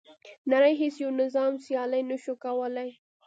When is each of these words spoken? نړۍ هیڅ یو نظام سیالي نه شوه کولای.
نړۍ 0.51 0.73
هیڅ 0.81 0.95
یو 1.03 1.09
نظام 1.21 1.53
سیالي 1.65 2.01
نه 2.11 2.17
شوه 2.23 2.37
کولای. 2.43 2.89